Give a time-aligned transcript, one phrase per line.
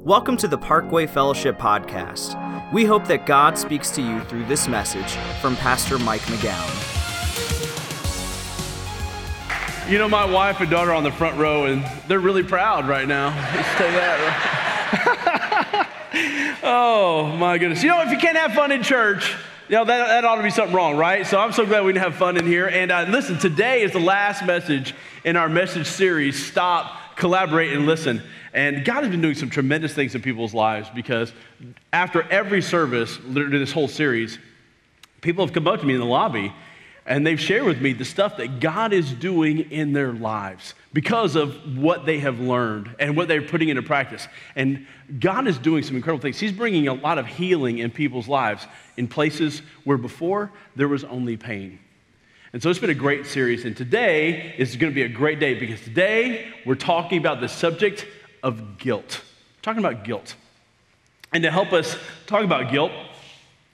[0.00, 2.72] Welcome to the Parkway Fellowship Podcast.
[2.72, 6.70] We hope that God speaks to you through this message from Pastor Mike McGowan.
[9.90, 12.86] You know, my wife and daughter are on the front row, and they're really proud
[12.86, 13.34] right now.
[13.54, 14.28] Let's say that.
[16.62, 17.82] oh, my goodness.
[17.82, 19.34] You know, if you can't have fun in church,
[19.68, 21.26] you know, that, that ought to be something wrong, right?
[21.26, 22.68] So I'm so glad we can have fun in here.
[22.68, 24.94] And uh, listen, today is the last message
[25.24, 28.22] in our message series Stop, Collaborate, and Listen.
[28.58, 31.32] And God has been doing some tremendous things in people's lives because
[31.92, 34.36] after every service, literally this whole series,
[35.20, 36.52] people have come up to me in the lobby
[37.06, 41.36] and they've shared with me the stuff that God is doing in their lives because
[41.36, 44.26] of what they have learned and what they're putting into practice.
[44.56, 44.88] And
[45.20, 46.40] God is doing some incredible things.
[46.40, 48.66] He's bringing a lot of healing in people's lives
[48.96, 51.78] in places where before there was only pain.
[52.52, 53.64] And so it's been a great series.
[53.64, 57.48] And today is going to be a great day because today we're talking about the
[57.48, 58.04] subject
[58.42, 59.22] of guilt.
[59.62, 60.34] Talking about guilt.
[61.32, 61.96] And to help us
[62.26, 62.92] talk about guilt,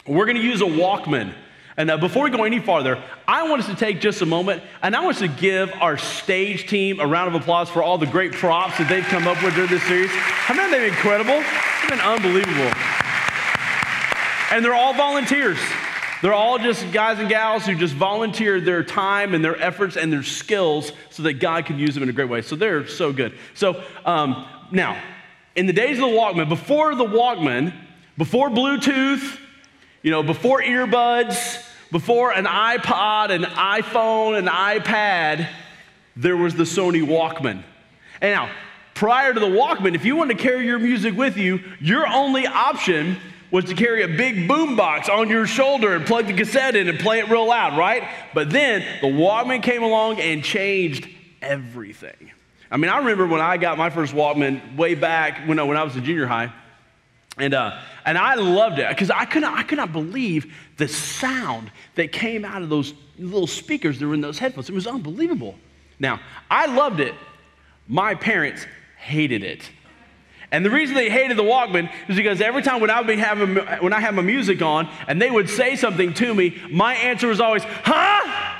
[0.07, 1.33] we're going to use a Walkman.
[1.77, 4.63] And uh, before we go any farther, I want us to take just a moment
[4.83, 7.99] and I want us to give our stage team a round of applause for all
[7.99, 10.11] the great props that they've come up with during this series.
[10.11, 11.35] Haven't they been incredible?
[11.35, 12.73] They've been unbelievable.
[14.53, 15.59] And they're all volunteers.
[16.25, 20.11] They're all just guys and gals who just volunteered their time and their efforts and
[20.11, 22.41] their skills so that God can use them in a great way.
[22.41, 23.35] So they're so good.
[23.53, 24.99] So um, now,
[25.55, 27.75] in the days of the Walkman, before the Walkman,
[28.17, 29.39] before Bluetooth,
[30.01, 35.47] you know, before earbuds, before an iPod, an iPhone, an iPad,
[36.17, 37.63] there was the Sony Walkman.
[38.23, 38.51] And now,
[38.95, 42.47] prior to the Walkman, if you wanted to carry your music with you, your only
[42.47, 43.19] option
[43.55, 46.99] was to carry a big boombox on your shoulder and plug the cassette in and
[46.99, 48.03] play it real loud, right?
[48.35, 51.09] But then the Walkman came along and changed
[51.41, 52.33] everything.
[52.69, 55.85] I mean, I remember when I got my first Walkman way back when, when I
[55.85, 56.53] was in junior high.
[57.39, 60.89] And, uh, and I loved it because I could, not, I could not believe the
[60.89, 64.69] sound that came out of those little speakers that were in those headphones.
[64.69, 65.55] It was unbelievable.
[66.01, 66.19] Now,
[66.51, 67.15] I loved it.
[67.87, 68.67] My parents
[68.99, 69.71] hated it.
[70.55, 73.17] And the reason they hated the Walkman is because every time when I would be
[73.17, 76.95] having, when I had my music on and they would say something to me, my
[76.95, 78.55] answer was always, huh?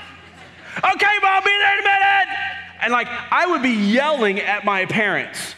[0.77, 2.37] Okay, I'll be there in a minute.
[2.81, 5.55] And like I would be yelling at my parents.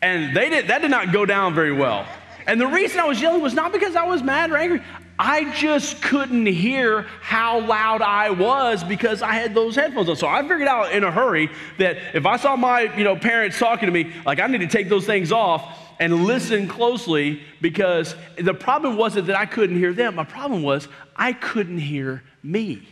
[0.00, 2.06] And they did, that did not go down very well.
[2.46, 4.80] And the reason I was yelling was not because I was mad or angry.
[5.18, 10.16] I just couldn't hear how loud I was because I had those headphones on.
[10.16, 13.58] So I figured out in a hurry that if I saw my you know, parents
[13.58, 18.14] talking to me, like I need to take those things off and listen closely because
[18.36, 20.14] the problem wasn't that I couldn't hear them.
[20.14, 20.86] My problem was
[21.16, 22.86] I couldn't hear me.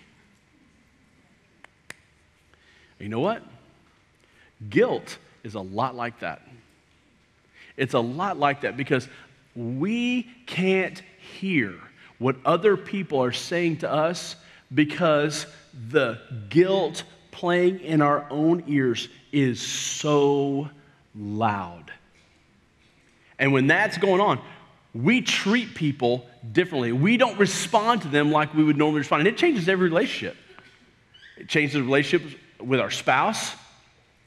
[2.98, 3.42] You know what?
[4.68, 6.42] Guilt is a lot like that.
[7.76, 9.06] It's a lot like that because
[9.54, 11.74] we can't hear
[12.18, 14.36] what other people are saying to us
[14.74, 15.46] because
[15.90, 16.18] the
[16.48, 20.70] guilt playing in our own ears is so
[21.14, 21.92] loud.
[23.38, 24.40] And when that's going on,
[24.94, 26.92] we treat people differently.
[26.92, 29.20] We don't respond to them like we would normally respond.
[29.20, 30.36] And it changes every relationship.
[31.36, 33.54] It changes relationships with our spouse,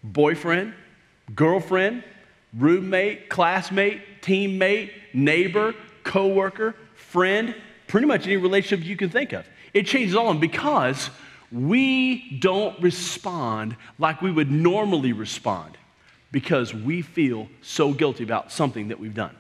[0.04, 0.76] boyfriend,
[1.34, 2.04] girlfriend,
[2.56, 5.74] roommate, classmate, teammate, neighbor,
[6.04, 7.56] coworker, friend,
[7.90, 9.46] pretty much any relationship you can think of.
[9.74, 11.10] It changes all of them because
[11.52, 15.78] we don't respond like we would normally respond
[16.32, 19.36] because we feel so guilty about something that we've done.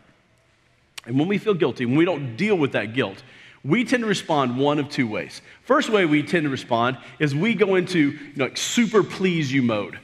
[1.05, 3.23] And when we feel guilty, when we don't deal with that guilt,
[3.63, 5.41] we tend to respond one of two ways.
[5.63, 9.51] First way we tend to respond is we go into you know, like super please
[9.51, 9.99] you mode.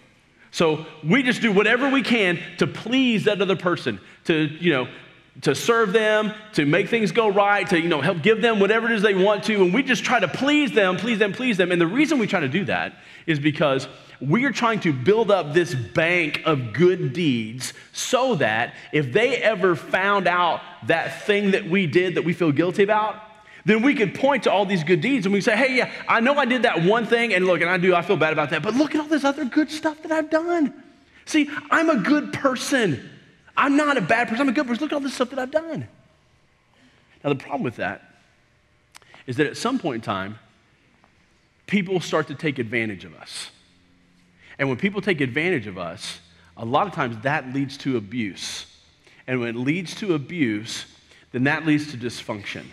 [0.51, 4.87] So we just do whatever we can to please that other person, to, you know,
[5.41, 8.87] to serve them, to make things go right, to, you know, help give them whatever
[8.87, 9.61] it is they want to.
[9.61, 11.71] And we just try to please them, please them, please them.
[11.71, 12.93] And the reason we try to do that
[13.25, 13.87] is because
[14.21, 19.37] we are trying to build up this bank of good deeds so that if they
[19.37, 23.21] ever found out that thing that we did that we feel guilty about,
[23.65, 26.21] then we could point to all these good deeds and we say, hey, yeah, I
[26.21, 28.51] know I did that one thing, and look, and I do, I feel bad about
[28.51, 30.83] that, but look at all this other good stuff that I've done.
[31.25, 33.09] See, I'm a good person.
[33.57, 34.83] I'm not a bad person, I'm a good person.
[34.83, 35.87] Look at all this stuff that I've done.
[37.23, 38.03] Now, the problem with that
[39.25, 40.37] is that at some point in time,
[41.67, 43.49] people start to take advantage of us.
[44.59, 46.19] And when people take advantage of us,
[46.57, 48.65] a lot of times that leads to abuse.
[49.27, 50.85] And when it leads to abuse,
[51.31, 52.65] then that leads to dysfunction.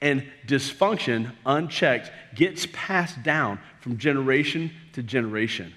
[0.00, 5.72] And dysfunction, unchecked, gets passed down from generation to generation.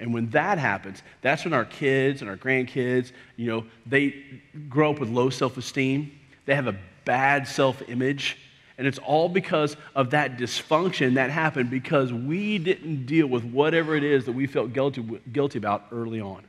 [0.00, 4.90] And when that happens, that's when our kids and our grandkids, you know, they grow
[4.90, 6.18] up with low self esteem.
[6.46, 8.38] They have a bad self image.
[8.76, 13.94] And it's all because of that dysfunction that happened because we didn't deal with whatever
[13.94, 15.02] it is that we felt guilty,
[15.32, 16.42] guilty about early on.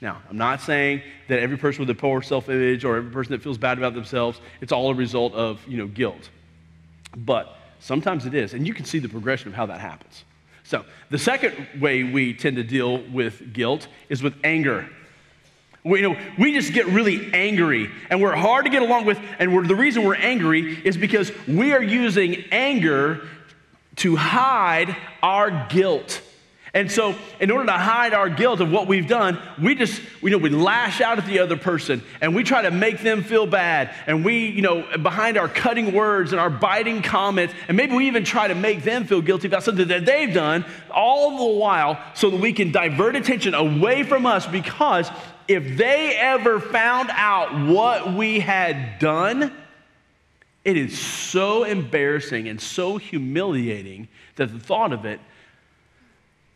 [0.00, 3.32] Now, I'm not saying that every person with a poor self image or every person
[3.32, 6.30] that feels bad about themselves, it's all a result of you know, guilt.
[7.16, 8.54] But sometimes it is.
[8.54, 10.24] And you can see the progression of how that happens.
[10.72, 14.88] So, the second way we tend to deal with guilt is with anger.
[15.84, 19.20] We, you know, we just get really angry and we're hard to get along with.
[19.38, 23.28] And the reason we're angry is because we are using anger
[23.96, 26.22] to hide our guilt.
[26.74, 30.30] And so, in order to hide our guilt of what we've done, we just, you
[30.30, 33.46] know, we lash out at the other person and we try to make them feel
[33.46, 33.94] bad.
[34.06, 38.06] And we, you know, behind our cutting words and our biting comments, and maybe we
[38.06, 42.02] even try to make them feel guilty about something that they've done, all the while
[42.14, 44.46] so that we can divert attention away from us.
[44.46, 45.10] Because
[45.48, 49.52] if they ever found out what we had done,
[50.64, 55.20] it is so embarrassing and so humiliating that the thought of it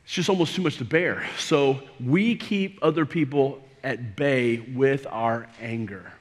[0.06, 1.26] it's just almost too much to bear.
[1.37, 6.12] So we keep other people at bay with our anger.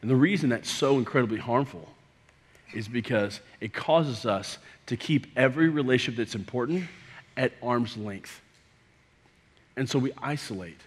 [0.00, 1.88] And the reason that's so incredibly harmful
[2.72, 6.84] is because it causes us to keep every relationship that's important
[7.36, 8.40] at arm's length.
[9.76, 10.78] And so we isolate.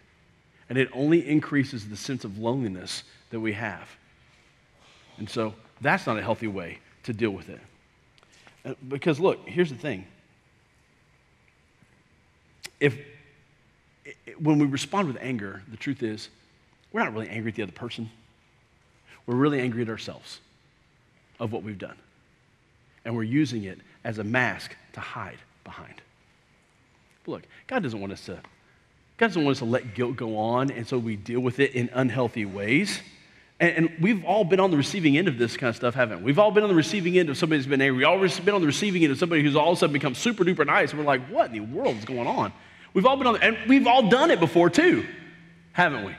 [0.70, 3.90] And it only increases the sense of loneliness that we have.
[5.18, 7.60] And so that's not a healthy way to deal with it.
[8.64, 10.06] Uh, because look, here's the thing
[12.80, 12.98] if
[14.40, 16.30] when we respond with anger, the truth is
[16.92, 18.10] we're not really angry at the other person.
[19.26, 20.40] We're really angry at ourselves
[21.40, 21.98] of what we've done.
[23.04, 26.02] And we're using it as a mask to hide behind.
[27.24, 28.40] But look, God doesn't want us to
[29.18, 31.74] God doesn't want us to let guilt go on, and so we deal with it
[31.74, 33.00] in unhealthy ways.
[33.60, 36.20] And, and, we've all been on the receiving end of this kind of stuff, haven't
[36.20, 36.26] we?
[36.26, 38.00] We've all been on the receiving end of somebody who's been angry.
[38.00, 40.14] We've all been on the receiving end of somebody who's all of a sudden become
[40.14, 40.92] super duper nice.
[40.92, 42.52] And we're like, what in the world is going on?
[42.94, 45.06] We've all been on, the, and we've all done it before too,
[45.72, 46.14] haven't we?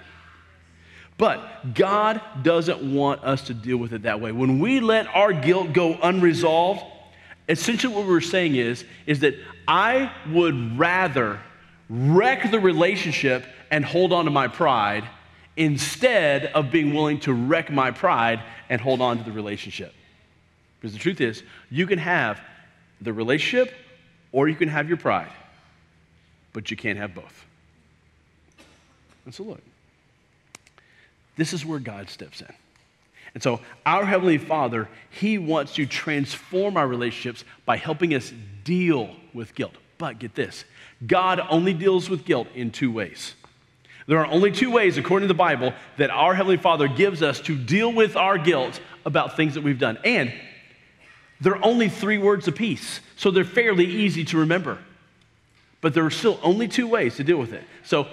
[1.18, 4.32] But God doesn't want us to deal with it that way.
[4.32, 6.82] When we let our guilt go unresolved,
[7.48, 9.34] essentially what we're saying is, is that
[9.66, 11.40] I would rather
[11.88, 15.04] wreck the relationship and hold on to my pride
[15.56, 19.94] instead of being willing to wreck my pride and hold on to the relationship.
[20.80, 22.40] Because the truth is, you can have
[23.00, 23.72] the relationship
[24.32, 25.32] or you can have your pride,
[26.52, 27.44] but you can't have both.
[29.24, 29.62] And so, look,
[31.36, 32.52] this is where God steps in.
[33.34, 38.32] And so, our Heavenly Father, He wants to transform our relationships by helping us
[38.64, 39.74] deal with guilt.
[39.98, 40.64] But get this
[41.06, 43.34] God only deals with guilt in two ways.
[44.06, 47.40] There are only two ways, according to the Bible, that our Heavenly Father gives us
[47.40, 49.98] to deal with our guilt about things that we've done.
[50.04, 50.32] And
[51.40, 54.78] they're only three words apiece, so they're fairly easy to remember.
[55.80, 57.64] But there are still only two ways to deal with it.
[57.84, 58.06] So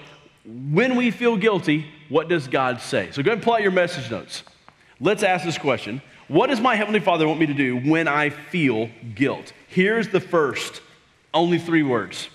[0.46, 3.10] when we feel guilty, what does God say?
[3.12, 4.44] So go ahead and pull out your message notes.
[5.00, 8.30] Let's ask this question What does my Heavenly Father want me to do when I
[8.30, 9.54] feel guilt?
[9.68, 10.82] Here's the first,
[11.34, 12.30] only three words.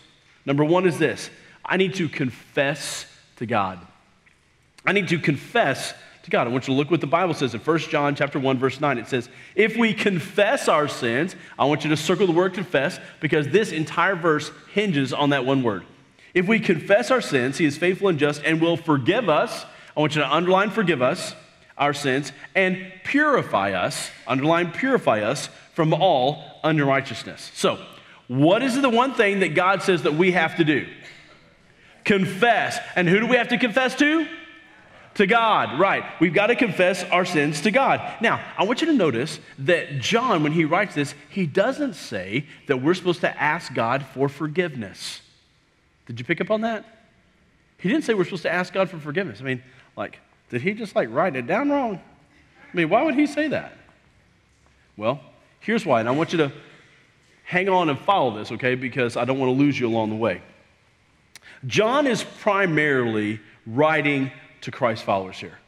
[0.46, 1.28] Number one is this
[1.64, 3.06] I need to confess
[3.38, 3.78] to God.
[4.84, 6.46] I need to confess to God.
[6.46, 8.80] I want you to look what the Bible says in 1 John chapter 1 verse
[8.80, 8.98] 9.
[8.98, 13.00] It says, "If we confess our sins, I want you to circle the word confess
[13.20, 15.84] because this entire verse hinges on that one word.
[16.34, 19.64] If we confess our sins, he is faithful and just and will forgive us.
[19.96, 21.34] I want you to underline forgive us
[21.76, 27.78] our sins and purify us, underline purify us from all unrighteousness." So,
[28.26, 30.86] what is the one thing that God says that we have to do?
[32.08, 32.80] Confess.
[32.96, 34.26] And who do we have to confess to?
[35.16, 36.04] To God, right.
[36.20, 38.00] We've got to confess our sins to God.
[38.22, 42.46] Now, I want you to notice that John, when he writes this, he doesn't say
[42.66, 45.20] that we're supposed to ask God for forgiveness.
[46.06, 46.84] Did you pick up on that?
[47.78, 49.40] He didn't say we're supposed to ask God for forgiveness.
[49.40, 49.62] I mean,
[49.96, 52.00] like, did he just like write it down wrong?
[52.72, 53.76] I mean, why would he say that?
[54.96, 55.20] Well,
[55.60, 56.52] here's why, and I want you to
[57.44, 60.16] hang on and follow this, okay, because I don't want to lose you along the
[60.16, 60.42] way.
[61.66, 64.30] John is primarily writing
[64.62, 65.58] to Christ followers here.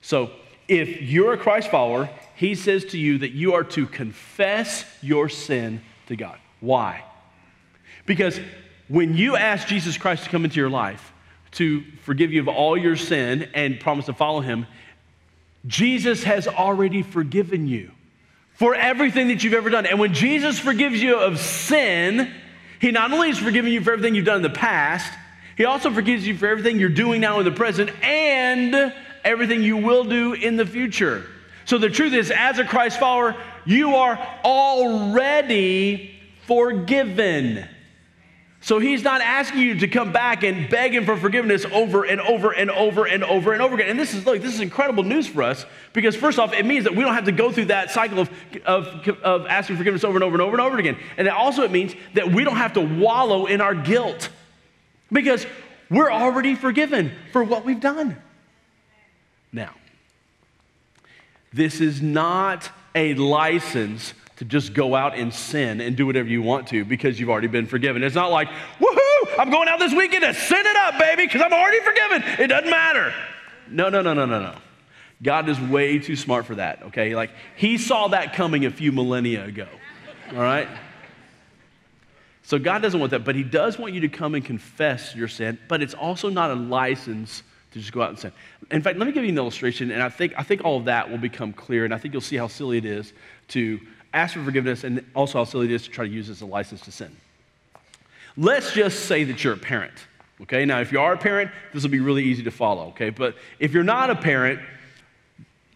[0.00, 0.30] So
[0.68, 5.28] if you're a Christ follower, he says to you that you are to confess your
[5.28, 6.38] sin to God.
[6.60, 7.04] Why?
[8.04, 8.40] Because
[8.88, 11.12] when you ask Jesus Christ to come into your life
[11.52, 14.66] to forgive you of all your sin and promise to follow him,
[15.66, 17.90] Jesus has already forgiven you
[18.56, 19.86] for everything that you've ever done.
[19.86, 22.32] And when Jesus forgives you of sin,
[22.80, 25.12] He not only has forgiven you for everything you've done in the past,
[25.56, 28.92] He also forgives you for everything you're doing now in the present and
[29.24, 31.26] everything you will do in the future.
[31.64, 33.34] So the truth is, as a Christ follower,
[33.64, 37.66] you are already forgiven.
[38.60, 42.20] So he's not asking you to come back and beg him for forgiveness over and
[42.20, 43.88] over and over and over and over again.
[43.88, 46.84] And this is look, this is incredible news for us because first off, it means
[46.84, 48.30] that we don't have to go through that cycle of,
[48.64, 50.98] of, of asking forgiveness over and over and over and over again.
[51.16, 54.28] And also it means that we don't have to wallow in our guilt
[55.10, 55.46] because
[55.90, 58.16] we're already forgiven for what we've done.
[59.52, 59.74] Now,
[61.52, 66.42] this is not a license to just go out and sin and do whatever you
[66.42, 68.02] want to because you've already been forgiven.
[68.02, 68.48] It's not like,
[68.78, 72.22] woohoo, I'm going out this weekend to sin it up, baby, because I'm already forgiven.
[72.38, 73.14] It doesn't matter.
[73.68, 74.54] No, no, no, no, no, no.
[75.22, 77.14] God is way too smart for that, okay?
[77.14, 79.68] Like, he saw that coming a few millennia ago,
[80.32, 80.68] all right?
[82.46, 85.26] So God doesn't want that, but he does want you to come and confess your
[85.26, 88.30] sin, but it's also not a license to just go out and sin.
[88.70, 90.84] In fact, let me give you an illustration, and I think, I think all of
[90.84, 93.12] that will become clear, and I think you'll see how silly it is
[93.48, 93.80] to
[94.14, 96.42] ask for forgiveness, and also how silly it is to try to use this as
[96.42, 97.16] a license to sin.
[98.36, 99.94] Let's just say that you're a parent.
[100.42, 102.90] Okay, now if you are a parent, this will be really easy to follow.
[102.90, 104.60] Okay, but if you're not a parent,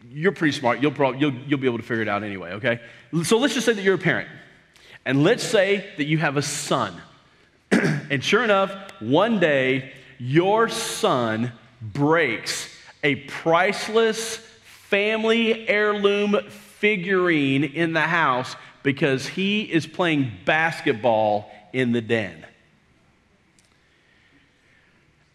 [0.08, 0.80] you're pretty smart.
[0.80, 2.52] You'll, probably, you'll, you'll be able to figure it out anyway.
[2.52, 2.80] Okay,
[3.24, 4.28] so let's just say that you're a parent,
[5.04, 7.00] and let's say that you have a son,
[7.70, 12.68] and sure enough, one day your son breaks
[13.02, 22.00] a priceless family heirloom figurine in the house because he is playing basketball in the
[22.00, 22.44] den.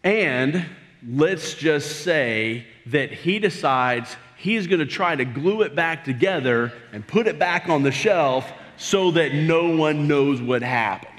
[0.04, 0.66] And
[1.08, 6.72] let's just say that he decides he's going to try to glue it back together
[6.92, 11.12] and put it back on the shelf so that no one knows what happened.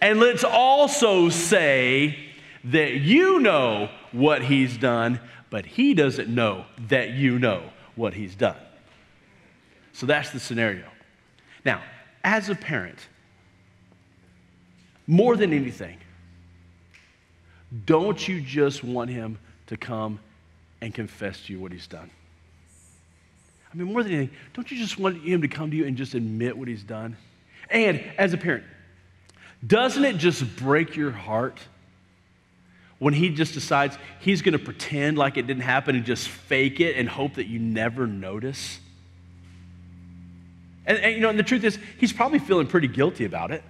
[0.00, 2.18] And let's also say
[2.64, 7.62] that you know what he's done, but he doesn't know that you know
[7.94, 8.56] what he's done.
[9.92, 10.86] So that's the scenario.
[11.64, 11.82] Now,
[12.24, 12.98] as a parent,
[15.06, 15.98] more than anything,
[17.86, 20.18] don't you just want him to come
[20.80, 22.10] and confess to you what he's done?
[23.72, 25.96] I mean, more than anything, don't you just want him to come to you and
[25.96, 27.16] just admit what he's done?
[27.70, 28.64] And as a parent,
[29.66, 31.58] doesn't it just break your heart
[32.98, 36.80] when he just decides he's going to pretend like it didn't happen and just fake
[36.80, 38.78] it and hope that you never notice?
[40.84, 43.62] And, and, you know, and the truth is, he's probably feeling pretty guilty about it.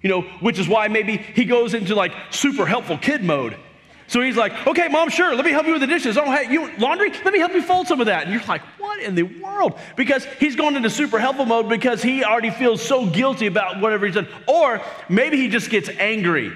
[0.00, 3.56] You know, which is why maybe he goes into like super helpful kid mode.
[4.06, 6.18] So he's like, okay, mom, sure, let me help you with the dishes.
[6.18, 7.10] Oh, hey, you laundry?
[7.10, 8.24] Let me help you fold some of that.
[8.24, 9.78] And you're like, what in the world?
[9.96, 14.06] Because he's going into super helpful mode because he already feels so guilty about whatever
[14.06, 14.28] he's done.
[14.46, 16.52] Or maybe he just gets angry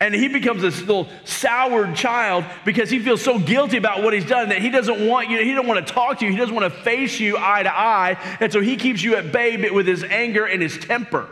[0.00, 4.24] and he becomes this little soured child because he feels so guilty about what he's
[4.24, 6.54] done that he doesn't want you, he doesn't want to talk to you, he doesn't
[6.54, 8.16] want to face you eye to eye.
[8.38, 11.28] And so he keeps you at bay with his anger and his temper.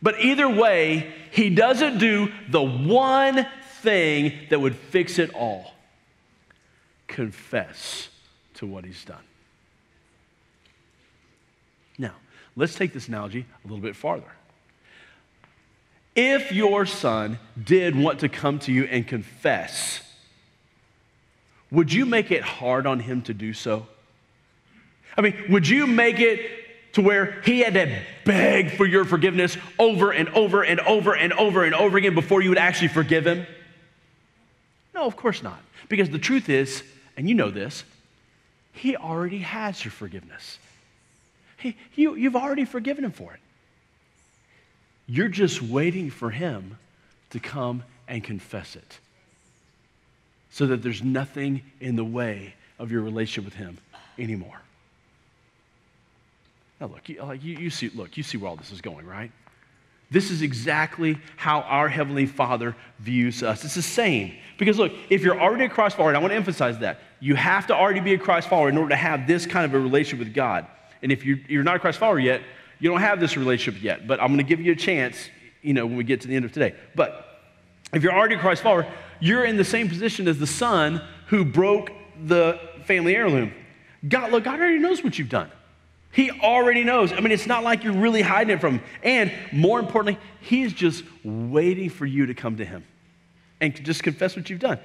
[0.00, 3.44] But either way, he doesn't do the one
[3.82, 5.72] thing that would fix it all
[7.06, 8.08] confess
[8.54, 9.16] to what he's done.
[11.98, 12.12] Now,
[12.54, 14.30] let's take this analogy a little bit farther.
[16.14, 20.02] If your son did want to come to you and confess,
[21.70, 23.86] would you make it hard on him to do so?
[25.16, 26.40] I mean, would you make it
[26.94, 31.32] to where he had to beg for your forgiveness over and over and over and
[31.32, 33.46] over and over again before you would actually forgive him?
[34.94, 35.60] No, of course not.
[35.88, 36.82] Because the truth is,
[37.16, 37.84] and you know this,
[38.72, 40.58] he already has your forgiveness.
[41.56, 43.40] He, you, you've already forgiven him for it.
[45.06, 46.78] You're just waiting for him
[47.30, 48.98] to come and confess it
[50.50, 53.78] so that there's nothing in the way of your relationship with him
[54.18, 54.60] anymore.
[56.80, 59.32] Now, look, you, you, you, see, look, you see where all this is going, right?
[60.10, 63.64] This is exactly how our Heavenly Father views us.
[63.64, 64.34] It's the same.
[64.56, 67.34] Because, look, if you're already a Christ follower, and I want to emphasize that, you
[67.34, 69.78] have to already be a Christ follower in order to have this kind of a
[69.78, 70.66] relationship with God.
[71.02, 72.40] And if you're, you're not a Christ follower yet,
[72.78, 75.28] you don't have this relationship yet, but I'm going to give you a chance,
[75.62, 76.74] you know, when we get to the end of today.
[76.94, 77.40] But
[77.92, 78.86] if you're already a Christ follower,
[79.20, 81.90] you're in the same position as the son who broke
[82.24, 83.52] the family heirloom.
[84.08, 85.50] God, look, God already knows what you've done.
[86.10, 87.12] He already knows.
[87.12, 88.84] I mean, it's not like you're really hiding it from him.
[89.02, 92.84] And more importantly, he's just waiting for you to come to him
[93.60, 94.78] and just confess what you've done.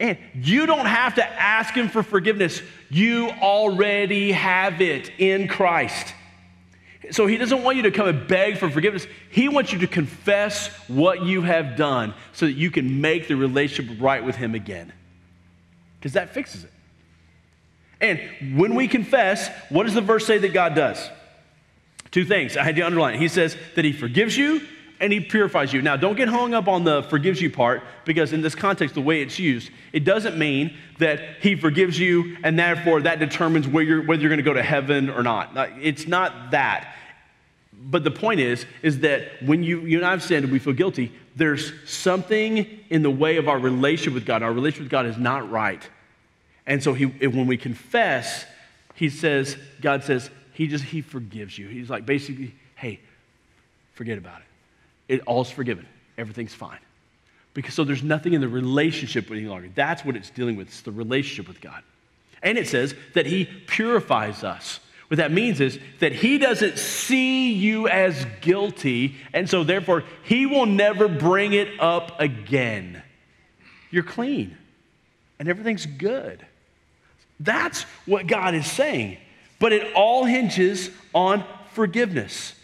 [0.00, 2.62] And you don't have to ask him for forgiveness.
[2.90, 6.14] You already have it in Christ.
[7.10, 9.06] So he doesn't want you to come and beg for forgiveness.
[9.30, 13.36] He wants you to confess what you have done so that you can make the
[13.36, 14.92] relationship right with him again.
[15.98, 16.70] Because that fixes it.
[18.00, 18.20] And
[18.56, 21.10] when we confess, what does the verse say that God does?
[22.10, 22.56] Two things.
[22.56, 23.18] I had to underline.
[23.18, 24.60] He says that he forgives you
[25.00, 25.82] and he purifies you.
[25.82, 29.00] Now, don't get hung up on the forgives you part because in this context, the
[29.00, 33.82] way it's used, it doesn't mean that he forgives you and therefore that determines whether
[33.82, 35.52] you're, whether you're going to go to heaven or not.
[35.80, 36.94] It's not that.
[37.72, 40.58] But the point is, is that when you, you and I have sinned and we
[40.58, 44.42] feel guilty, there's something in the way of our relationship with God.
[44.42, 45.86] Our relationship with God is not right.
[46.66, 48.44] And so he, when we confess,
[48.94, 51.68] he says, God says, he just, he forgives you.
[51.68, 53.00] He's like, basically, hey,
[53.92, 55.14] forget about it.
[55.14, 55.86] It all's forgiven.
[56.16, 56.78] Everything's fine.
[57.52, 59.68] Because so there's nothing in the relationship any longer.
[59.74, 60.68] That's what it's dealing with.
[60.68, 61.82] It's the relationship with God.
[62.42, 64.80] And it says that he purifies us.
[65.08, 70.46] What that means is that he doesn't see you as guilty, and so therefore he
[70.46, 73.02] will never bring it up again.
[73.90, 74.56] You're clean,
[75.38, 76.44] and everything's good.
[77.40, 79.18] That's what God is saying.
[79.58, 82.54] But it all hinges on forgiveness.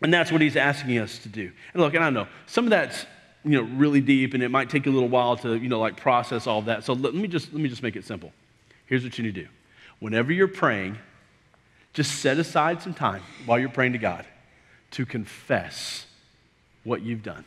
[0.00, 1.50] And that's what he's asking us to do.
[1.72, 3.06] And look, and I know some of that's
[3.44, 5.96] you know really deep and it might take a little while to you know like
[5.96, 6.84] process all of that.
[6.84, 8.32] So let me just let me just make it simple.
[8.86, 9.48] Here's what you need to do.
[10.00, 10.98] Whenever you're praying,
[11.92, 14.24] just set aside some time while you're praying to God
[14.92, 16.06] to confess
[16.84, 17.44] what you've done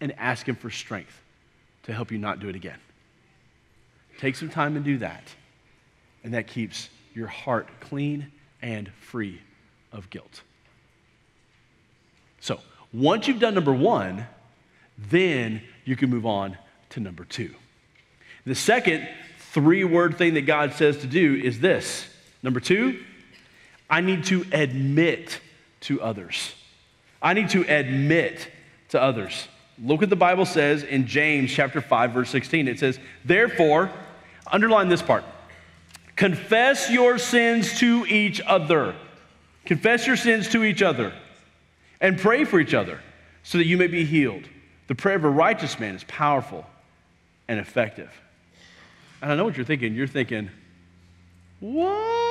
[0.00, 1.20] and ask him for strength
[1.84, 2.78] to help you not do it again.
[4.18, 5.22] Take some time and do that.
[6.24, 8.30] And that keeps your heart clean
[8.62, 9.40] and free
[9.92, 10.42] of guilt.
[12.40, 12.60] So,
[12.92, 14.26] once you've done number one,
[14.98, 16.56] then you can move on
[16.90, 17.54] to number two.
[18.44, 19.08] The second
[19.38, 22.06] three word thing that God says to do is this
[22.42, 23.02] number two,
[23.88, 25.40] I need to admit
[25.82, 26.54] to others.
[27.20, 28.48] I need to admit
[28.90, 29.48] to others.
[29.82, 32.68] Look what the Bible says in James chapter 5 verse 16.
[32.68, 33.90] It says, "Therefore,
[34.50, 35.24] underline this part.
[36.16, 38.94] Confess your sins to each other.
[39.64, 41.12] Confess your sins to each other
[42.00, 43.00] and pray for each other
[43.42, 44.48] so that you may be healed.
[44.88, 46.66] The prayer of a righteous man is powerful
[47.48, 48.10] and effective.
[49.20, 49.94] And I know what you're thinking.
[49.94, 50.50] You're thinking,
[51.60, 52.25] what?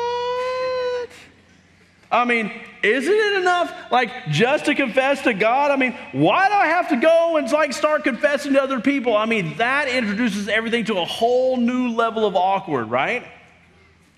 [2.16, 2.50] I mean,
[2.82, 5.70] isn't it enough, like, just to confess to God?
[5.70, 9.18] I mean, why do I have to go and, like, start confessing to other people?
[9.18, 13.28] I mean, that introduces everything to a whole new level of awkward, right?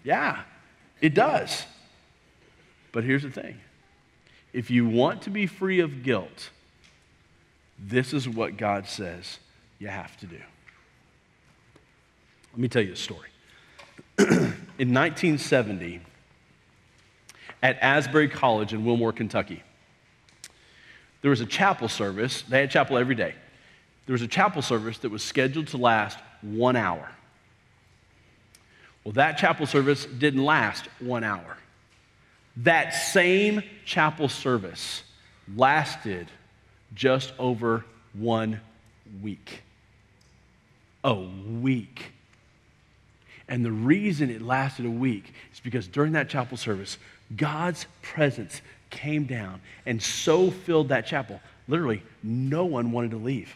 [0.04, 0.44] Yeah,
[1.02, 1.66] it does.
[2.92, 3.60] But here's the thing
[4.54, 6.52] if you want to be free of guilt,
[7.80, 9.40] this is what God says
[9.80, 10.40] you have to do.
[12.52, 13.30] Let me tell you a story.
[14.20, 16.02] in 1970,
[17.62, 19.64] at Asbury College in Wilmore, Kentucky,
[21.22, 22.44] there was a chapel service.
[22.44, 23.34] They had chapel every day.
[24.06, 27.10] There was a chapel service that was scheduled to last one hour.
[29.04, 31.58] Well, that chapel service didn't last one hour.
[32.58, 35.04] That same chapel service
[35.56, 36.28] lasted
[36.94, 38.60] just over one
[39.22, 39.62] week.
[41.04, 42.12] A week.
[43.48, 46.98] And the reason it lasted a week is because during that chapel service,
[47.36, 51.42] God's presence came down and so filled that chapel.
[51.68, 53.56] Literally, no one wanted to leave.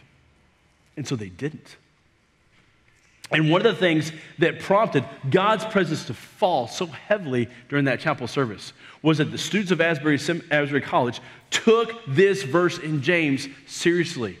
[0.96, 1.76] And so they didn't.
[3.30, 7.98] And one of the things that prompted God's presence to fall so heavily during that
[7.98, 10.18] chapel service was that the students of Asbury,
[10.50, 14.38] Asbury College took this verse in James seriously.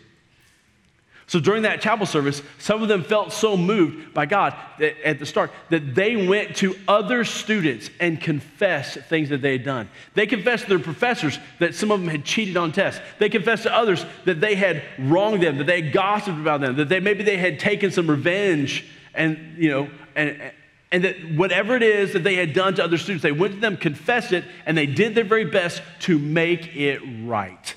[1.32, 4.54] So during that chapel service, some of them felt so moved by God
[5.02, 9.64] at the start that they went to other students and confessed things that they had
[9.64, 9.88] done.
[10.12, 13.00] They confessed to their professors that some of them had cheated on tests.
[13.18, 16.76] They confessed to others that they had wronged them, that they had gossiped about them,
[16.76, 20.52] that they maybe they had taken some revenge and you know and
[20.90, 23.60] and that whatever it is that they had done to other students, they went to
[23.60, 27.74] them, confessed it, and they did their very best to make it right.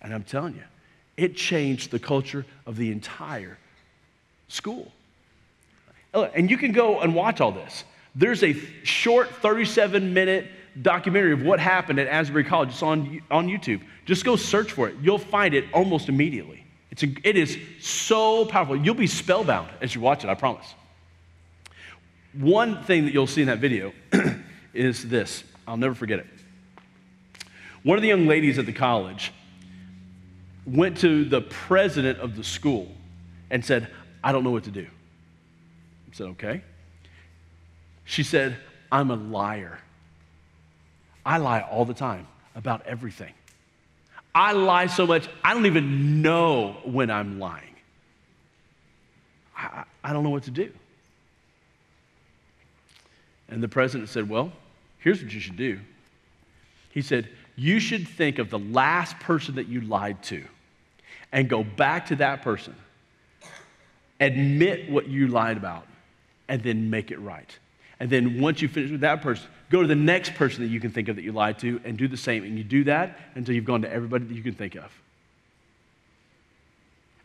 [0.00, 0.62] And I'm telling you,
[1.22, 3.56] it changed the culture of the entire
[4.48, 4.90] school.
[6.12, 7.84] Oh, and you can go and watch all this.
[8.14, 10.48] There's a short 37 minute
[10.82, 12.70] documentary of what happened at Asbury College.
[12.70, 13.82] It's on, on YouTube.
[14.04, 14.96] Just go search for it.
[15.00, 16.64] You'll find it almost immediately.
[16.90, 18.76] It's a, it is so powerful.
[18.76, 20.74] You'll be spellbound as you watch it, I promise.
[22.34, 23.92] One thing that you'll see in that video
[24.74, 25.44] is this.
[25.68, 26.26] I'll never forget it.
[27.84, 29.32] One of the young ladies at the college
[30.66, 32.88] went to the president of the school
[33.50, 33.88] and said,
[34.22, 34.86] I don't know what to do.
[34.86, 36.62] I said, okay.
[38.04, 38.56] She said,
[38.90, 39.78] I'm a liar.
[41.24, 43.32] I lie all the time about everything.
[44.34, 47.74] I lie so much, I don't even know when I'm lying.
[49.56, 50.72] I, I don't know what to do.
[53.48, 54.50] And the president said, Well,
[54.98, 55.78] here's what you should do.
[56.90, 60.44] He said, You should think of the last person that you lied to
[61.32, 62.74] and go back to that person,
[64.20, 65.86] admit what you lied about,
[66.48, 67.58] and then make it right.
[67.98, 70.80] And then once you finish with that person, go to the next person that you
[70.80, 72.44] can think of that you lied to and do the same.
[72.44, 74.90] And you do that until you've gone to everybody that you can think of.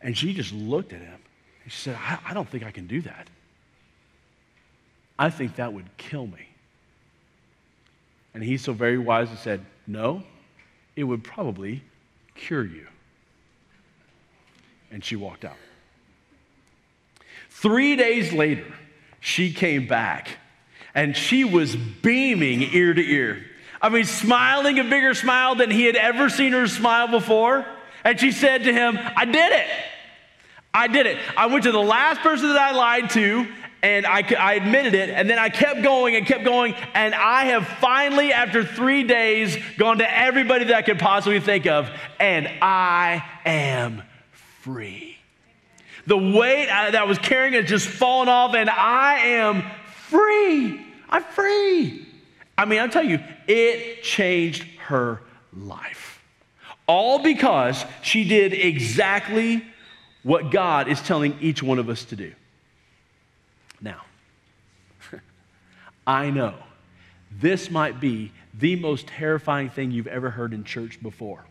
[0.00, 1.18] And she just looked at him
[1.64, 3.28] and she said, I, I don't think I can do that.
[5.18, 6.48] I think that would kill me.
[8.32, 10.22] And he so very wisely said, No,
[10.94, 11.82] it would probably
[12.36, 12.86] cure you.
[14.90, 15.56] And she walked out.
[17.50, 18.66] Three days later,
[19.20, 20.28] she came back
[20.94, 23.44] and she was beaming ear to ear.
[23.80, 27.66] I mean, smiling a bigger smile than he had ever seen her smile before.
[28.04, 29.66] And she said to him, I did it.
[30.72, 31.18] I did it.
[31.36, 33.46] I went to the last person that I lied to,
[33.82, 37.46] and I, I, admitted it, and then I kept going and kept going, and I
[37.46, 42.48] have finally, after three days, gone to everybody that I could possibly think of, and
[42.60, 44.02] I am
[44.68, 45.16] free.
[46.06, 49.62] The weight that I was carrying has just fallen off, and I am
[50.08, 50.80] free.
[51.08, 52.06] I'm free.
[52.56, 56.22] I mean, I'll tell you, it changed her life.
[56.86, 59.64] All because she did exactly
[60.22, 62.32] what God is telling each one of us to do.
[63.80, 64.02] Now,
[66.06, 66.54] I know
[67.30, 71.44] this might be the most terrifying thing you've ever heard in church before.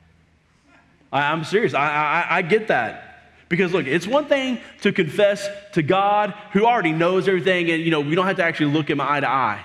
[1.12, 1.74] I, am serious.
[1.74, 3.07] I, I, I get that.
[3.50, 7.92] Because look, it's one thing to confess to God who already knows everything and you
[7.92, 9.64] know, we don't have to actually look him eye to eye.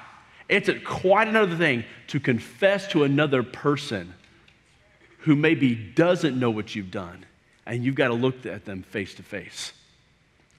[0.49, 4.15] It's a, quite another thing to confess to another person
[5.21, 7.25] who maybe doesn't know what you've done
[7.67, 9.73] and you've got to look at them face to face.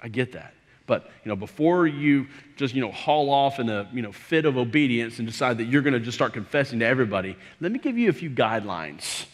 [0.02, 0.54] I get that.
[0.86, 4.46] But you know, before you just you know haul off in a you know fit
[4.46, 7.80] of obedience and decide that you're going to just start confessing to everybody, let me
[7.80, 9.26] give you a few guidelines.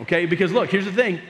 [0.00, 0.24] Okay?
[0.24, 1.20] Because look, here's the thing.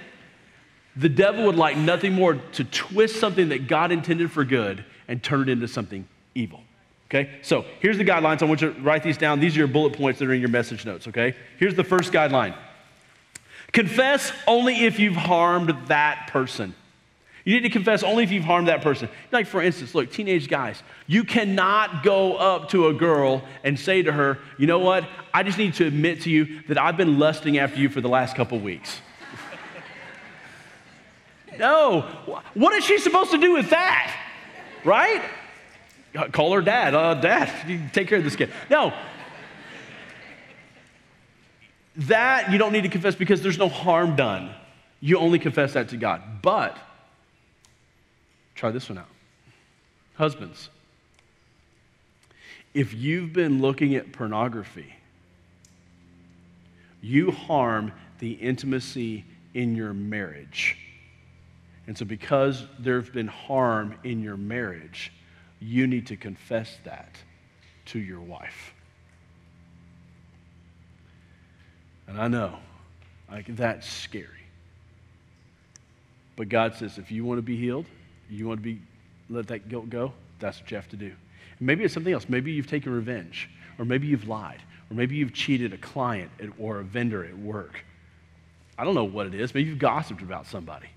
[0.97, 5.23] The devil would like nothing more to twist something that God intended for good and
[5.23, 6.61] turn it into something evil.
[7.13, 7.31] Okay?
[7.43, 8.43] So here's the guidelines.
[8.43, 9.41] I want you to write these down.
[9.41, 11.35] These are your bullet points that are in your message notes, okay?
[11.59, 12.55] Here's the first guideline
[13.73, 16.75] confess only if you've harmed that person.
[17.45, 19.09] You need to confess only if you've harmed that person.
[19.33, 24.03] Like, for instance, look, teenage guys, you cannot go up to a girl and say
[24.03, 25.09] to her, you know what?
[25.35, 28.09] I just need to admit to you that I've been lusting after you for the
[28.09, 29.01] last couple weeks.
[31.59, 32.03] No.
[32.55, 34.17] What is she supposed to do with that?
[34.85, 35.23] Right?
[36.33, 36.95] Call her dad.
[36.95, 38.51] Uh, dad, take care of this kid.
[38.69, 38.93] No.
[41.97, 44.55] That you don't need to confess because there's no harm done.
[45.01, 46.23] You only confess that to God.
[46.43, 46.77] But
[48.55, 49.09] try this one out.
[50.15, 50.69] Husbands,
[52.75, 54.95] if you've been looking at pornography,
[57.01, 60.77] you harm the intimacy in your marriage.
[61.87, 65.13] And so, because there's been harm in your marriage,
[65.61, 67.17] you need to confess that
[67.87, 68.73] to your wife.
[72.07, 72.57] And I know,
[73.31, 74.29] like, that's scary.
[76.37, 77.87] But God says, if you want to be healed,
[78.31, 78.81] you want to be
[79.29, 81.13] let that guilt go, that's what you have to do.
[81.59, 82.29] Maybe it's something else.
[82.29, 86.81] Maybe you've taken revenge, or maybe you've lied, or maybe you've cheated a client or
[86.81, 87.85] a vendor at work.
[88.79, 89.55] I don't know what it is.
[89.55, 90.89] Maybe you've gossiped about somebody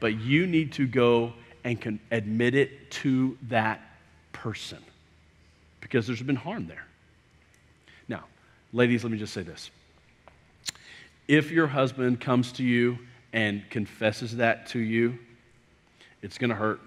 [0.00, 1.32] but you need to go
[1.64, 3.80] and admit it to that
[4.32, 4.78] person
[5.80, 6.86] because there's been harm there.
[8.08, 8.24] Now,
[8.72, 9.70] ladies, let me just say this.
[11.28, 12.98] If your husband comes to you
[13.32, 15.18] and confesses that to you,
[16.22, 16.80] it's going to hurt.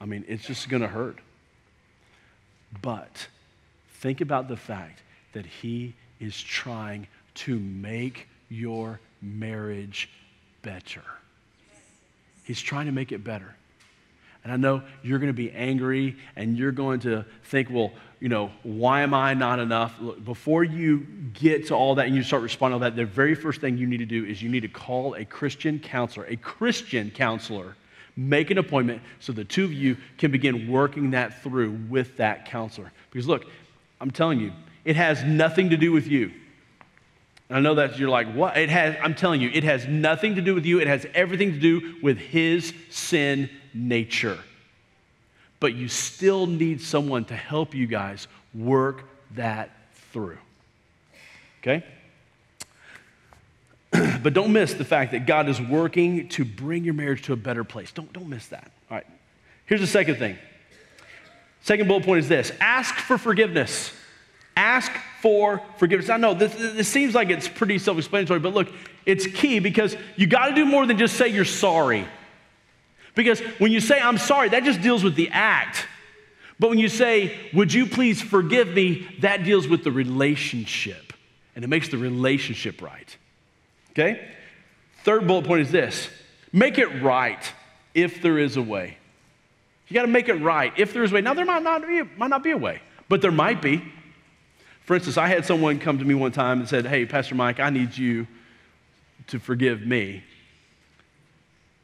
[0.00, 1.18] I mean, it's just going to hurt.
[2.82, 3.26] But
[4.00, 10.08] think about the fact that he is trying to make your marriage
[10.62, 11.02] better.
[12.44, 13.54] He's trying to make it better.
[14.44, 18.28] And I know you're going to be angry and you're going to think, well, you
[18.28, 19.96] know, why am I not enough?
[20.00, 23.34] Look, before you get to all that and you start responding to that, the very
[23.34, 26.36] first thing you need to do is you need to call a Christian counselor, a
[26.36, 27.74] Christian counselor.
[28.16, 32.44] Make an appointment so the two of you can begin working that through with that
[32.44, 32.92] counselor.
[33.10, 33.46] Because look,
[34.00, 34.52] I'm telling you,
[34.84, 36.30] it has nothing to do with you.
[37.54, 38.56] I know that you're like, what?
[38.56, 40.80] It has, I'm telling you, it has nothing to do with you.
[40.80, 44.40] It has everything to do with his sin nature.
[45.60, 49.70] But you still need someone to help you guys work that
[50.10, 50.38] through.
[51.62, 51.84] okay?
[54.20, 57.36] but don't miss the fact that God is working to bring your marriage to a
[57.36, 57.92] better place.
[57.92, 58.72] Don't, don't miss that.
[58.90, 59.06] All right.
[59.66, 60.36] Here's the second thing.
[61.62, 63.92] Second bullet point is this ask for forgiveness.
[64.56, 66.10] Ask for forgiveness.
[66.10, 68.68] I know this, this seems like it's pretty self explanatory, but look,
[69.06, 72.06] it's key because you got to do more than just say you're sorry.
[73.14, 75.86] Because when you say I'm sorry, that just deals with the act.
[76.58, 81.12] But when you say, Would you please forgive me, that deals with the relationship.
[81.56, 83.16] And it makes the relationship right.
[83.92, 84.28] Okay?
[85.04, 86.08] Third bullet point is this
[86.52, 87.52] make it right
[87.94, 88.98] if there is a way.
[89.88, 91.20] You got to make it right if there is a way.
[91.20, 93.92] Now, there might not, be, might not be a way, but there might be.
[94.84, 97.58] For instance, I had someone come to me one time and said, Hey, Pastor Mike,
[97.58, 98.26] I need you
[99.28, 100.22] to forgive me.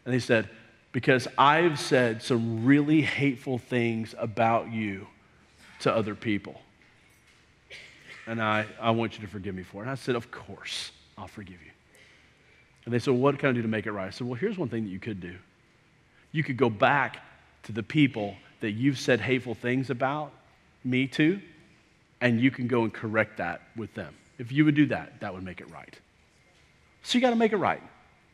[0.04, 0.48] And he said,
[0.92, 5.06] Because I've said some really hateful things about you
[5.80, 6.60] to other people.
[8.26, 9.82] And I, I want you to forgive me for it.
[9.82, 11.70] And I said, Of course, I'll forgive you.
[12.84, 14.08] And they said, What can I do to make it right?
[14.08, 15.36] I said, Well, here's one thing that you could do.
[16.32, 17.22] You could go back
[17.62, 20.32] to the people that you've said hateful things about
[20.84, 21.40] me to,
[22.20, 24.14] and you can go and correct that with them.
[24.38, 25.98] If you would do that, that would make it right.
[27.02, 27.82] So you got to make it right,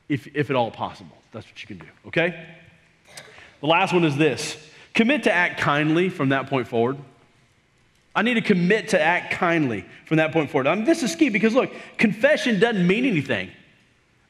[0.08, 1.16] if, if at all possible.
[1.32, 2.46] That's what you can do, okay?
[3.60, 4.56] The last one is this
[4.94, 6.96] commit to act kindly from that point forward.
[8.14, 10.66] I need to commit to act kindly from that point forward.
[10.66, 13.50] I mean, this is key because look, confession doesn't mean anything.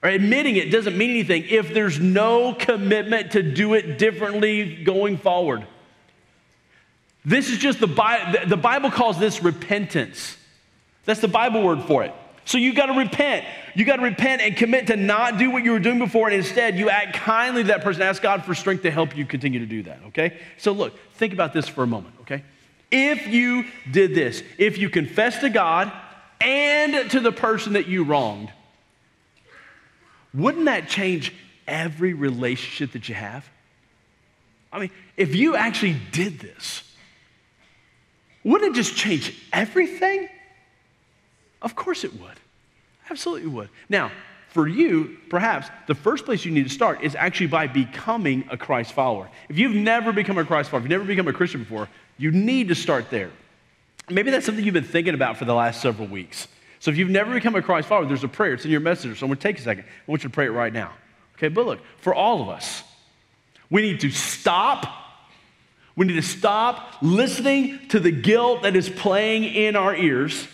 [0.03, 5.19] Or admitting it doesn't mean anything if there's no commitment to do it differently going
[5.19, 5.67] forward.
[7.27, 10.37] This is just the Bible, the Bible calls this repentance.
[11.07, 12.15] That's the Bible word for it.
[12.45, 13.45] So you got to repent.
[13.75, 16.37] You got to repent and commit to not do what you were doing before, and
[16.37, 18.03] instead you act kindly to that person.
[18.03, 20.39] Ask God for strength to help you continue to do that, okay?
[20.57, 22.45] So look, think about this for a moment, okay?
[22.93, 25.91] If you did this, if you confess to God
[26.41, 28.53] and to the person that you wronged,
[30.33, 31.35] wouldn't that change
[31.67, 33.49] every relationship that you have?
[34.73, 36.85] I mean, if you actually did this,
[38.47, 40.29] wouldn't it just change everything?
[41.61, 42.39] Of course it would.
[43.11, 43.69] Absolutely would.
[43.89, 44.13] Now,
[44.51, 48.57] for you, perhaps the first place you need to start is actually by becoming a
[48.57, 49.29] Christ follower.
[49.49, 52.31] If you've never become a Christ follower, if you've never become a Christian before, you
[52.31, 53.31] need to start there.
[54.09, 56.47] Maybe that's something you've been thinking about for the last several weeks.
[56.79, 58.55] So if you've never become a Christ follower, there's a prayer.
[58.55, 59.19] It's in your message.
[59.19, 59.85] So I'm going to take a second.
[59.85, 60.93] I want you to pray it right now.
[61.35, 62.85] Okay, but look, for all of us,
[63.71, 65.06] we need to stop.
[65.97, 70.47] We need to stop listening to the guilt that is playing in our ears.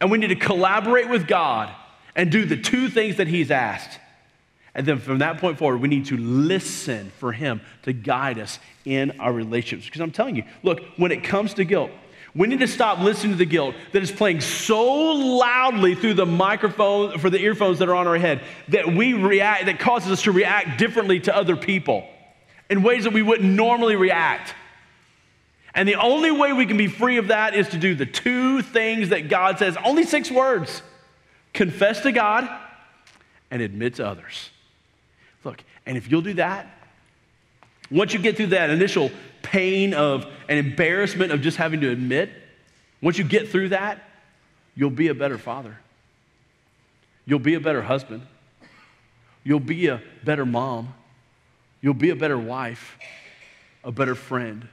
[0.00, 1.72] And we need to collaborate with God
[2.16, 4.00] and do the two things that He's asked.
[4.74, 8.58] And then from that point forward, we need to listen for Him to guide us
[8.86, 9.84] in our relationships.
[9.84, 11.90] Because I'm telling you, look, when it comes to guilt,
[12.34, 16.24] we need to stop listening to the guilt that is playing so loudly through the
[16.24, 20.22] microphone, for the earphones that are on our head, that we react, that causes us
[20.22, 22.08] to react differently to other people
[22.72, 24.54] in ways that we wouldn't normally react.
[25.74, 28.62] And the only way we can be free of that is to do the two
[28.62, 30.80] things that God says, only six words
[31.52, 32.48] confess to God
[33.50, 34.48] and admit to others.
[35.44, 36.66] Look, and if you'll do that,
[37.90, 39.10] once you get through that initial
[39.42, 42.30] pain of an embarrassment of just having to admit,
[43.02, 44.02] once you get through that,
[44.74, 45.76] you'll be a better father.
[47.26, 48.26] You'll be a better husband.
[49.44, 50.94] You'll be a better mom.
[51.82, 52.96] You'll be a better wife,
[53.84, 54.68] a better friend,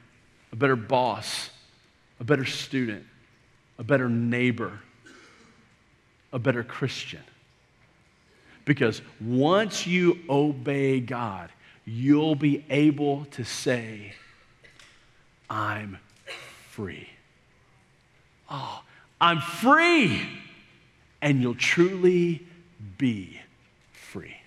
[0.54, 1.50] a better boss,
[2.20, 3.04] a better student,
[3.80, 4.80] a better neighbor,
[6.32, 7.24] a better Christian.
[8.64, 11.50] Because once you obey God,
[11.86, 14.14] you'll be able to say,
[15.50, 15.98] I'm
[16.70, 17.10] free.
[18.50, 18.84] Oh,
[19.20, 20.22] I'm free.
[21.22, 22.46] And you'll truly
[22.98, 23.42] be
[23.92, 24.38] free.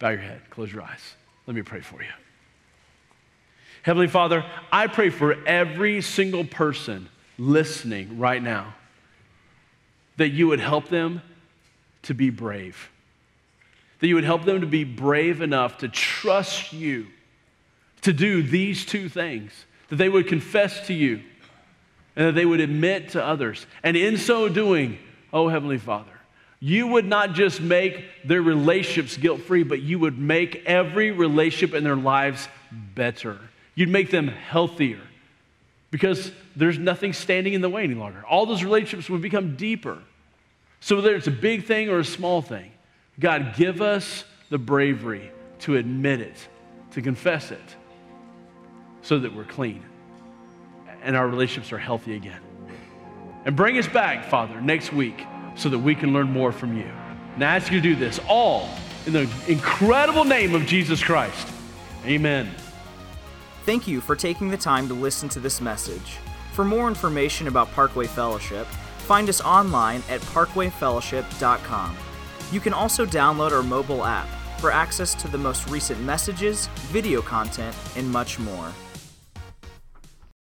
[0.00, 1.14] Bow your head, close your eyes.
[1.46, 2.08] Let me pray for you.
[3.82, 7.08] Heavenly Father, I pray for every single person
[7.38, 8.74] listening right now
[10.16, 11.22] that you would help them
[12.02, 12.90] to be brave,
[14.00, 17.06] that you would help them to be brave enough to trust you
[18.02, 19.52] to do these two things
[19.88, 21.22] that they would confess to you
[22.16, 23.66] and that they would admit to others.
[23.82, 24.98] And in so doing,
[25.32, 26.19] oh Heavenly Father,
[26.60, 31.74] you would not just make their relationships guilt free, but you would make every relationship
[31.74, 33.38] in their lives better.
[33.74, 35.00] You'd make them healthier
[35.90, 38.22] because there's nothing standing in the way any longer.
[38.28, 39.98] All those relationships would become deeper.
[40.80, 42.70] So, whether it's a big thing or a small thing,
[43.18, 46.48] God, give us the bravery to admit it,
[46.92, 47.76] to confess it,
[49.02, 49.82] so that we're clean
[51.02, 52.40] and our relationships are healthy again.
[53.44, 55.26] And bring us back, Father, next week
[55.60, 56.90] so that we can learn more from you.
[57.34, 58.68] And I ask you to do this all
[59.06, 61.46] in the incredible name of Jesus Christ.
[62.04, 62.50] Amen.
[63.66, 66.16] Thank you for taking the time to listen to this message.
[66.52, 68.66] For more information about Parkway Fellowship,
[69.06, 71.96] find us online at parkwayfellowship.com.
[72.50, 77.22] You can also download our mobile app for access to the most recent messages, video
[77.22, 78.72] content, and much more.